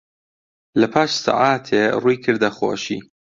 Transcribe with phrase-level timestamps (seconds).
[0.79, 2.99] لەپاش سەعاتێ ڕووی کردە خۆشی